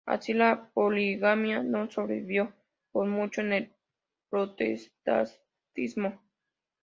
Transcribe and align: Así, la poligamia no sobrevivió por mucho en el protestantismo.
Así, 0.07 0.33
la 0.33 0.71
poligamia 0.73 1.61
no 1.61 1.87
sobrevivió 1.91 2.55
por 2.91 3.05
mucho 3.07 3.41
en 3.41 3.53
el 3.53 3.73
protestantismo. 4.31 6.19